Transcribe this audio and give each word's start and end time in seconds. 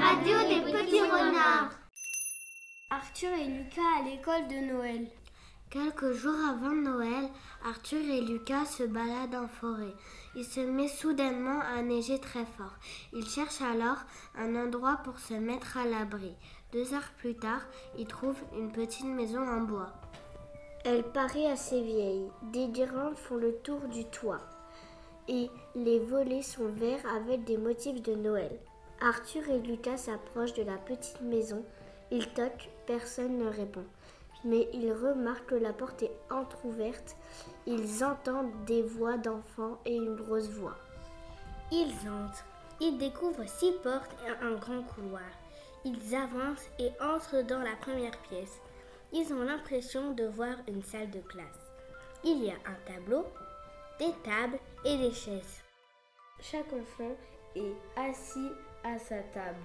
radio 0.00 0.38
des 0.48 0.72
petits 0.72 1.02
renards. 1.02 1.72
Arthur 2.90 3.32
et 3.34 3.44
Lucas 3.44 3.82
à 3.98 4.02
l'école 4.02 4.48
de 4.48 4.72
Noël. 4.72 5.06
Quelques 5.68 6.12
jours 6.12 6.38
avant 6.48 6.74
Noël, 6.74 7.28
Arthur 7.64 8.00
et 8.00 8.22
Lucas 8.22 8.64
se 8.64 8.82
baladent 8.84 9.34
en 9.34 9.46
forêt. 9.46 9.94
Il 10.34 10.44
se 10.44 10.60
met 10.60 10.88
soudainement 10.88 11.60
à 11.60 11.82
neiger 11.82 12.18
très 12.18 12.46
fort. 12.46 12.74
Ils 13.12 13.28
cherchent 13.28 13.60
alors 13.60 13.98
un 14.38 14.56
endroit 14.56 15.00
pour 15.04 15.18
se 15.18 15.34
mettre 15.34 15.76
à 15.76 15.84
l'abri. 15.84 16.34
Deux 16.72 16.94
heures 16.94 17.12
plus 17.18 17.36
tard, 17.36 17.62
ils 17.98 18.06
trouvent 18.06 18.42
une 18.58 18.72
petite 18.72 19.04
maison 19.04 19.46
en 19.46 19.60
bois. 19.60 19.92
Elle 20.84 21.02
paraît 21.02 21.50
assez 21.50 21.82
vieille. 21.82 22.30
Des 22.54 22.68
guirlandes 22.68 23.18
font 23.18 23.36
le 23.36 23.54
tour 23.58 23.80
du 23.92 24.06
toit. 24.06 24.40
Et 25.28 25.50
les 25.74 26.00
volets 26.00 26.42
sont 26.42 26.72
verts 26.72 27.04
avec 27.14 27.44
des 27.44 27.58
motifs 27.58 28.02
de 28.02 28.14
Noël. 28.14 28.58
Arthur 29.02 29.48
et 29.48 29.58
Lucas 29.58 29.96
s'approchent 29.96 30.52
de 30.52 30.62
la 30.62 30.76
petite 30.76 31.22
maison. 31.22 31.64
Ils 32.10 32.28
toquent, 32.34 32.68
personne 32.86 33.38
ne 33.38 33.48
répond. 33.48 33.84
Mais 34.44 34.68
ils 34.74 34.92
remarquent 34.92 35.46
que 35.46 35.54
la 35.54 35.72
porte 35.72 36.02
est 36.02 36.12
entr'ouverte. 36.30 37.16
Ils 37.66 38.04
entendent 38.04 38.52
des 38.66 38.82
voix 38.82 39.16
d'enfants 39.16 39.78
et 39.86 39.96
une 39.96 40.16
grosse 40.16 40.48
voix. 40.50 40.76
Ils 41.72 41.92
entrent. 42.08 42.44
Ils 42.80 42.98
découvrent 42.98 43.48
six 43.48 43.72
portes 43.82 44.14
et 44.26 44.44
un 44.44 44.56
grand 44.56 44.82
couloir. 44.82 45.22
Ils 45.84 46.14
avancent 46.14 46.68
et 46.78 46.90
entrent 47.00 47.42
dans 47.46 47.60
la 47.60 47.76
première 47.80 48.18
pièce. 48.28 48.60
Ils 49.12 49.32
ont 49.32 49.42
l'impression 49.42 50.12
de 50.12 50.24
voir 50.26 50.56
une 50.68 50.82
salle 50.82 51.10
de 51.10 51.20
classe. 51.20 51.72
Il 52.22 52.44
y 52.44 52.50
a 52.50 52.54
un 52.54 52.92
tableau, 52.92 53.24
des 53.98 54.12
tables 54.24 54.58
et 54.84 54.98
des 54.98 55.12
chaises. 55.12 55.62
Chaque 56.40 56.72
enfant 56.72 57.16
est 57.56 57.74
assis 57.96 58.50
à 58.84 58.98
sa 58.98 59.18
table. 59.18 59.58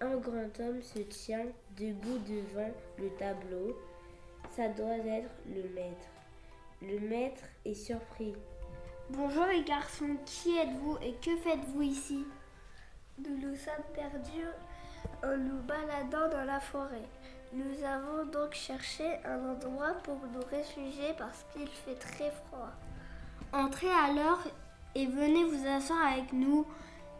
Un 0.00 0.16
grand 0.16 0.60
homme 0.60 0.82
se 0.82 1.00
tient 1.00 1.46
debout 1.78 2.18
devant 2.26 2.70
le 2.98 3.08
tableau. 3.10 3.76
Ça 4.50 4.68
doit 4.68 4.98
être 4.98 5.30
le 5.48 5.62
maître. 5.74 6.08
Le 6.82 7.00
maître 7.00 7.42
est 7.64 7.74
surpris. 7.74 8.34
Bonjour 9.10 9.46
les 9.46 9.62
garçons, 9.62 10.16
qui 10.26 10.56
êtes-vous 10.56 10.98
et 11.02 11.14
que 11.14 11.36
faites-vous 11.36 11.82
ici? 11.82 12.24
Nous 13.18 13.36
nous 13.36 13.54
sommes 13.54 13.84
perdus 13.94 14.48
en 15.22 15.36
nous 15.36 15.60
baladant 15.62 16.28
dans 16.28 16.44
la 16.44 16.60
forêt. 16.60 17.08
Nous 17.52 17.84
avons 17.84 18.26
donc 18.26 18.52
cherché 18.54 19.18
un 19.24 19.50
endroit 19.50 19.94
pour 20.02 20.18
nous 20.32 20.44
réfugier 20.50 21.14
parce 21.16 21.44
qu'il 21.52 21.68
fait 21.68 21.94
très 21.94 22.30
froid. 22.30 22.72
Entrez 23.52 23.90
alors 23.90 24.42
et 24.94 25.06
venez 25.06 25.44
vous 25.44 25.66
asseoir 25.66 26.12
avec 26.12 26.32
nous. 26.32 26.66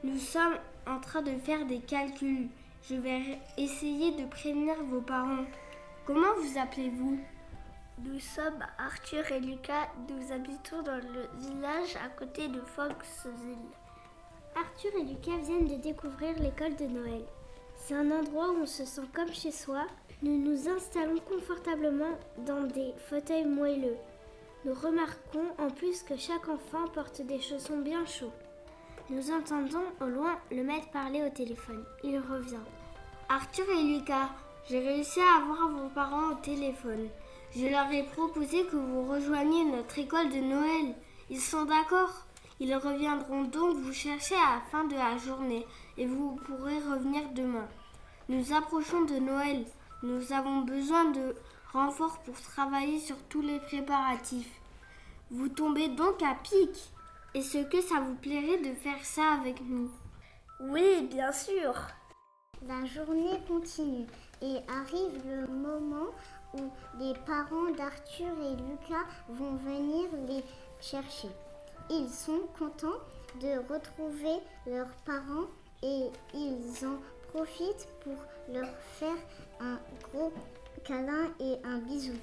Nous 0.05 0.19
sommes 0.19 0.59
en 0.87 1.01
train 1.01 1.23
de 1.23 1.31
faire 1.31 1.65
des 1.65 1.79
calculs. 1.79 2.49
Je 2.91 2.95
vais 2.95 3.39
essayer 3.57 4.13
de 4.13 4.27
prévenir 4.27 4.75
vos 4.85 5.01
parents. 5.01 5.47
Comment 6.05 6.35
vous 6.43 6.59
appelez-vous? 6.59 7.19
Nous 8.05 8.21
sommes 8.21 8.63
Arthur 8.77 9.33
et 9.33 9.41
Lucas. 9.41 9.89
Nous 10.11 10.31
habitons 10.31 10.83
dans 10.83 10.97
le 10.99 11.31
village 11.39 11.97
à 12.05 12.11
côté 12.11 12.49
de 12.49 12.61
Foxville. 12.61 13.57
Arthur 14.55 14.91
et 15.01 15.05
Lucas 15.05 15.39
viennent 15.43 15.69
de 15.69 15.83
découvrir 15.83 16.39
l'école 16.39 16.77
de 16.77 16.85
Noël. 16.85 17.25
C'est 17.77 17.95
un 17.95 18.11
endroit 18.11 18.51
où 18.51 18.65
on 18.65 18.67
se 18.67 18.85
sent 18.85 19.09
comme 19.15 19.33
chez 19.33 19.53
soi. 19.53 19.87
Nous 20.23 20.37
nous 20.39 20.69
installons 20.69 21.21
confortablement 21.21 22.19
dans 22.45 22.65
des 22.65 22.93
fauteuils 23.09 23.47
moelleux. 23.47 23.97
Nous 24.67 24.75
remarquons 24.75 25.49
en 25.57 25.71
plus 25.71 26.03
que 26.03 26.19
chaque 26.19 26.51
enfant 26.51 26.89
porte 26.93 27.23
des 27.23 27.41
chaussons 27.41 27.79
bien 27.79 28.05
chauds. 28.05 28.33
Nous 29.11 29.31
entendons 29.31 29.85
au 30.01 30.07
loin 30.07 30.39
le 30.51 30.63
maître 30.63 30.91
parler 30.91 31.23
au 31.23 31.29
téléphone. 31.29 31.85
Il 32.03 32.19
revient. 32.19 32.57
Arthur 33.29 33.67
et 33.69 33.83
Lucas, 33.83 34.31
j'ai 34.67 34.79
réussi 34.79 35.21
à 35.21 35.43
avoir 35.43 35.69
vos 35.69 35.89
parents 35.91 36.31
au 36.31 36.35
téléphone. 36.37 37.09
Je 37.55 37.67
leur 37.67 37.93
ai 37.93 38.05
proposé 38.05 38.65
que 38.65 38.77
vous 38.77 39.03
rejoigniez 39.05 39.67
notre 39.67 39.99
école 39.99 40.31
de 40.31 40.41
Noël. 40.41 40.95
Ils 41.29 41.41
sont 41.41 41.67
d'accord. 41.67 42.25
Ils 42.61 42.75
reviendront 42.75 43.45
donc 43.45 43.77
vous 43.77 43.93
chercher 43.93 44.37
à 44.37 44.55
la 44.55 44.61
fin 44.71 44.85
de 44.85 44.95
la 44.95 45.19
journée 45.19 45.67
et 45.99 46.07
vous 46.07 46.37
pourrez 46.47 46.79
revenir 46.79 47.29
demain. 47.35 47.69
Nous 48.31 48.55
approchons 48.55 49.03
de 49.03 49.17
Noël. 49.17 49.67
Nous 50.03 50.33
avons 50.33 50.63
besoin 50.63 51.11
de 51.11 51.37
renforts 51.75 52.21
pour 52.21 52.41
travailler 52.41 53.01
sur 53.01 53.17
tous 53.29 53.43
les 53.43 53.59
préparatifs. 53.61 54.61
Vous 55.31 55.49
tombez 55.49 55.89
donc 55.89 56.23
à 56.23 56.35
pic. 56.43 56.94
Est-ce 57.35 57.65
que 57.65 57.81
ça 57.81 57.99
vous 57.99 58.15
plairait 58.15 58.59
de 58.59 58.75
faire 58.75 59.05
ça 59.05 59.33
avec 59.41 59.61
nous? 59.61 59.91
Oui, 60.61 61.09
bien 61.11 61.33
sûr. 61.33 61.75
La 62.63 62.85
journée 62.85 63.41
continue 63.49 64.07
et 64.41 64.59
arrive 64.69 65.21
le 65.27 65.49
moment 65.49 66.13
où 66.55 66.71
les 67.01 67.13
parents 67.27 67.73
d'Arthur 67.77 68.29
et 68.41 68.55
Lucas 68.55 69.05
vont 69.31 69.57
venir 69.57 70.09
les 70.29 70.45
chercher. 70.81 71.27
Ils 71.91 72.09
sont 72.09 72.43
contents 72.57 73.03
de 73.41 73.59
retrouver 73.69 74.39
leurs 74.65 74.95
parents 75.05 75.49
et 75.83 76.11
ils 76.35 76.87
en 76.87 77.01
profitent 77.33 77.89
pour 78.05 78.17
leur 78.49 78.69
faire 78.93 79.19
un 79.61 79.81
gros 80.05 80.33
câlin 80.85 81.33
et 81.41 81.57
un 81.65 81.79
bisou. 81.79 82.15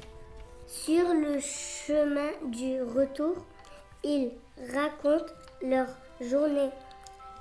Sur 0.67 1.13
le 1.13 1.37
chemin 1.41 2.31
du 2.45 2.81
retour, 2.81 3.45
ils 4.03 4.31
racontent 4.73 5.33
leur 5.61 5.87
journée, 6.21 6.69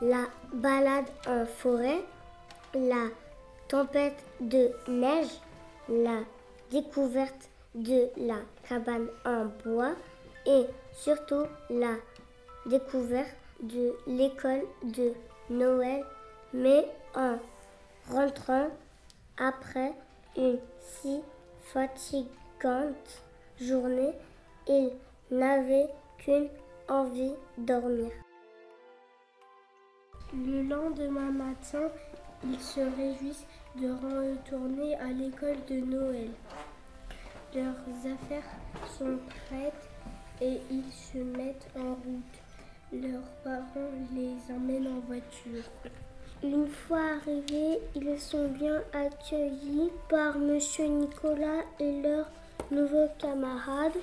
la 0.00 0.24
balade 0.52 1.06
en 1.26 1.46
forêt, 1.46 2.00
la 2.74 3.06
tempête 3.68 4.24
de 4.40 4.70
neige, 4.88 5.40
la 5.88 6.20
découverte 6.70 7.48
de 7.74 8.08
la 8.16 8.38
cabane 8.68 9.08
en 9.24 9.46
bois 9.64 9.92
et 10.46 10.64
surtout 10.92 11.44
la 11.68 11.94
découverte 12.66 13.34
de 13.62 13.94
l'école 14.06 14.62
de 14.82 15.12
Noël, 15.50 16.04
mais 16.52 16.86
en 17.14 17.36
rentrant 18.10 18.68
après 19.38 19.92
une 20.36 20.58
si 20.80 21.20
fatigante 21.72 23.22
journée, 23.60 24.12
ils 24.66 24.92
n'avaient 25.30 25.88
qu'une 26.20 26.48
envie 26.88 27.34
dormir. 27.58 28.10
Le 30.32 30.62
lendemain 30.62 31.32
matin, 31.32 31.88
ils 32.44 32.60
se 32.60 32.80
réjouissent 32.80 33.46
de 33.76 33.90
retourner 33.90 34.94
à 34.96 35.06
l'école 35.06 35.56
de 35.68 35.80
Noël. 35.80 36.30
Leurs 37.54 38.12
affaires 38.12 38.50
sont 38.98 39.18
prêtes 39.48 39.90
et 40.40 40.60
ils 40.70 40.92
se 40.92 41.18
mettent 41.18 41.68
en 41.76 41.94
route. 41.94 42.42
Leurs 42.92 43.30
parents 43.44 43.90
les 44.14 44.54
emmènent 44.54 44.86
en 44.88 45.00
voiture. 45.00 45.64
Une 46.42 46.68
fois 46.68 47.02
arrivés, 47.16 47.80
ils 47.94 48.18
sont 48.18 48.48
bien 48.48 48.82
accueillis 48.92 49.90
par 50.08 50.38
Monsieur 50.38 50.86
Nicolas 50.86 51.64
et 51.78 52.02
leurs 52.02 52.30
nouveaux 52.70 53.08
camarades. 53.18 53.98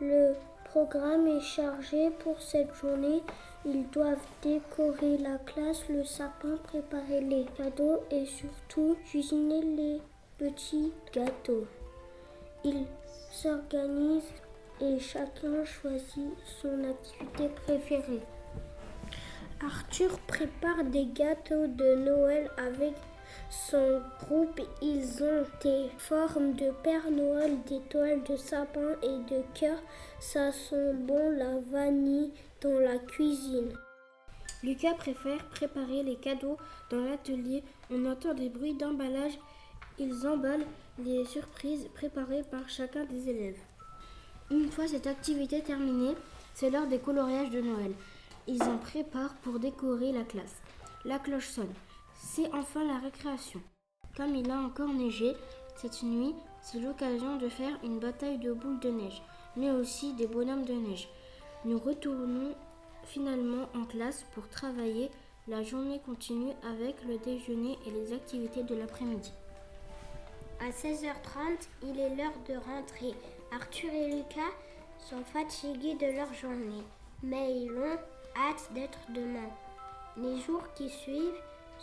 Le 0.00 0.34
programme 0.74 1.28
est 1.28 1.40
chargé 1.40 2.10
pour 2.18 2.40
cette 2.42 2.74
journée. 2.74 3.22
Ils 3.64 3.88
doivent 3.90 4.26
décorer 4.42 5.18
la 5.18 5.38
classe, 5.38 5.84
le 5.88 6.02
sapin, 6.02 6.56
préparer 6.64 7.20
les 7.20 7.44
cadeaux 7.56 8.02
et 8.10 8.26
surtout 8.26 8.96
cuisiner 9.04 9.62
les 9.62 10.02
petits 10.36 10.92
gâteaux. 11.12 11.68
Ils 12.64 12.86
s'organisent 13.30 14.34
et 14.80 14.98
chacun 14.98 15.64
choisit 15.64 16.34
son 16.60 16.82
activité 16.90 17.48
préférée. 17.64 18.22
Arthur 19.64 20.18
prépare 20.26 20.82
des 20.86 21.06
gâteaux 21.06 21.68
de 21.68 21.94
Noël 21.94 22.50
avec 22.58 22.94
son 23.50 24.02
groupe. 24.20 24.60
Ils 24.82 25.22
ont 25.22 25.44
des 25.62 25.88
formes 25.98 26.54
de 26.54 26.70
Père 26.82 27.10
Noël, 27.10 27.58
d'étoiles, 27.66 28.22
de 28.24 28.36
sapin 28.36 28.96
et 29.02 29.18
de 29.32 29.42
cœur. 29.54 29.78
Ça 30.20 30.52
sent 30.52 30.94
bon 30.94 31.30
la 31.30 31.60
vanille 31.70 32.32
dans 32.60 32.78
la 32.80 32.98
cuisine. 32.98 33.72
Lucas 34.62 34.94
préfère 34.94 35.44
préparer 35.50 36.02
les 36.02 36.16
cadeaux 36.16 36.56
dans 36.90 37.04
l'atelier. 37.04 37.62
On 37.90 38.06
entend 38.06 38.34
des 38.34 38.48
bruits 38.48 38.74
d'emballage. 38.74 39.38
Ils 39.98 40.26
emballent 40.26 40.66
les 40.98 41.24
surprises 41.24 41.88
préparées 41.94 42.44
par 42.50 42.68
chacun 42.68 43.04
des 43.04 43.28
élèves. 43.28 43.58
Une 44.50 44.70
fois 44.70 44.86
cette 44.86 45.06
activité 45.06 45.60
terminée, 45.60 46.14
c'est 46.54 46.70
l'heure 46.70 46.86
des 46.86 46.98
coloriages 46.98 47.50
de 47.50 47.60
Noël. 47.60 47.92
Ils 48.46 48.62
en 48.62 48.78
préparent 48.78 49.34
pour 49.42 49.58
décorer 49.58 50.12
la 50.12 50.24
classe. 50.24 50.62
La 51.04 51.18
cloche 51.18 51.48
sonne. 51.48 51.72
C'est 52.26 52.52
enfin 52.54 52.82
la 52.84 52.98
récréation. 52.98 53.60
Comme 54.16 54.34
il 54.34 54.50
a 54.50 54.58
encore 54.58 54.88
neigé, 54.88 55.36
cette 55.76 56.02
nuit, 56.02 56.34
c'est 56.62 56.80
l'occasion 56.80 57.36
de 57.36 57.50
faire 57.50 57.78
une 57.84 58.00
bataille 58.00 58.38
de 58.38 58.54
boules 58.54 58.80
de 58.80 58.88
neige, 58.88 59.22
mais 59.56 59.70
aussi 59.70 60.14
des 60.14 60.26
bonhommes 60.26 60.64
de 60.64 60.72
neige. 60.72 61.08
Nous 61.66 61.78
retournons 61.78 62.54
finalement 63.04 63.68
en 63.76 63.84
classe 63.84 64.24
pour 64.34 64.48
travailler 64.48 65.10
La 65.48 65.62
journée 65.62 66.00
continue 66.00 66.54
avec 66.66 66.96
le 67.04 67.18
déjeuner 67.18 67.78
et 67.86 67.90
les 67.90 68.14
activités 68.14 68.62
de 68.62 68.74
l'après-midi. 68.74 69.32
À 70.60 70.70
16h30, 70.70 71.68
il 71.82 72.00
est 72.00 72.16
l'heure 72.16 72.32
de 72.48 72.54
rentrer. 72.54 73.14
Arthur 73.52 73.92
et 73.92 74.16
Lucas 74.16 74.54
sont 74.98 75.22
fatigués 75.24 75.94
de 75.96 76.16
leur 76.16 76.32
journée, 76.32 76.84
mais 77.22 77.60
ils 77.60 77.70
ont 77.70 77.98
hâte 78.34 78.70
d'être 78.72 78.98
demain. 79.10 79.50
Les 80.16 80.40
jours 80.40 80.62
qui 80.74 80.88
suivent, 80.88 81.42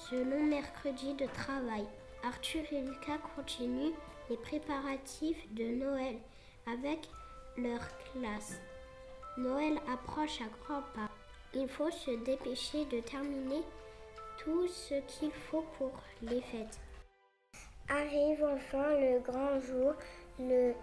ce 0.10 0.16
long 0.16 0.44
mercredi 0.44 1.14
de 1.14 1.26
travail, 1.28 1.86
Arthur 2.24 2.64
et 2.72 2.82
Lucas 2.82 3.20
continuent 3.36 3.94
les 4.30 4.38
préparatifs 4.38 5.54
de 5.54 5.64
Noël 5.64 6.16
avec 6.66 7.08
leur 7.58 7.80
classe. 8.12 8.60
Noël 9.38 9.78
approche 9.92 10.42
à 10.42 10.46
grands 10.64 10.84
pas. 10.96 11.10
Il 11.54 11.68
faut 11.68 11.92
se 11.92 12.12
dépêcher 12.24 12.86
de 12.86 13.00
terminer 13.02 13.62
tout 14.38 14.68
ce 14.68 14.96
qu'il 15.08 15.32
faut 15.32 15.66
pour 15.78 15.92
les 16.22 16.42
fêtes. 16.42 16.80
Arrive 17.90 18.44
enfin 18.44 18.98
le 19.00 19.20
grand 19.20 19.60
jour, 19.60 19.94
le 20.40 20.74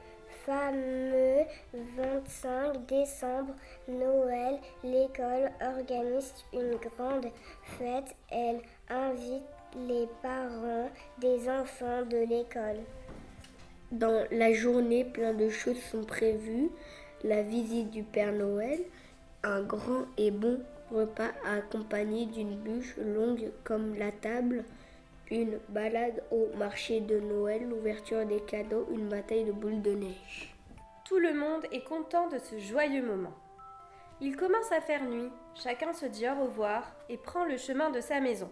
fameux 0.44 1.44
25 1.72 2.86
décembre, 2.86 3.54
Noël. 3.88 4.58
L'école 4.84 5.50
organise 5.60 6.32
une 6.52 6.76
grande 6.76 7.26
fête. 7.78 8.14
Elle 8.30 8.60
invite 8.88 9.42
les 9.76 10.08
parents 10.22 10.90
des 11.18 11.48
enfants 11.48 12.02
de 12.02 12.18
l'école. 12.18 12.80
Dans 13.90 14.26
la 14.30 14.52
journée, 14.52 15.04
plein 15.04 15.34
de 15.34 15.48
choses 15.48 15.80
sont 15.90 16.04
prévues. 16.04 16.70
La 17.24 17.42
visite 17.42 17.90
du 17.90 18.02
Père 18.02 18.32
Noël, 18.32 18.78
un 19.42 19.62
grand 19.62 20.04
et 20.16 20.30
bon 20.30 20.60
repas 20.90 21.30
accompagné 21.44 22.26
d'une 22.26 22.56
bûche 22.56 22.96
longue 22.96 23.50
comme 23.64 23.96
la 23.96 24.10
table, 24.10 24.64
une 25.30 25.58
balade 25.68 26.22
au 26.30 26.48
marché 26.56 27.00
de 27.00 27.20
Noël, 27.20 27.68
l'ouverture 27.68 28.24
des 28.26 28.40
cadeaux, 28.40 28.86
une 28.90 29.08
bataille 29.08 29.44
de 29.44 29.52
boules 29.52 29.82
de 29.82 29.92
neige. 29.92 30.54
Tout 31.04 31.18
le 31.18 31.34
monde 31.34 31.64
est 31.72 31.84
content 31.84 32.28
de 32.28 32.38
ce 32.38 32.58
joyeux 32.58 33.04
moment. 33.04 33.34
Il 34.20 34.36
commence 34.36 34.72
à 34.72 34.80
faire 34.80 35.04
nuit, 35.04 35.30
chacun 35.54 35.92
se 35.92 36.06
dit 36.06 36.28
au 36.28 36.42
revoir 36.42 36.94
et 37.08 37.16
prend 37.16 37.44
le 37.44 37.56
chemin 37.56 37.90
de 37.90 38.00
sa 38.00 38.20
maison. 38.20 38.50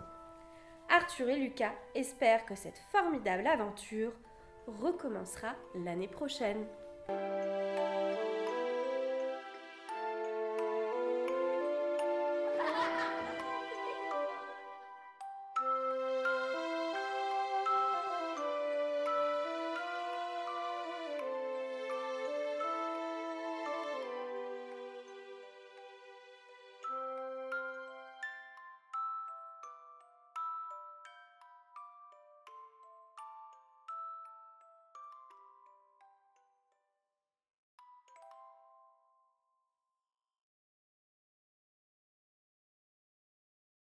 Arthur 0.89 1.29
et 1.29 1.37
Lucas 1.37 1.75
espèrent 1.95 2.47
que 2.47 2.55
cette 2.55 2.81
formidable 2.93 3.47
aventure 3.47 4.13
recommencera 4.67 5.55
l'année 5.75 6.09
prochaine. 6.09 6.65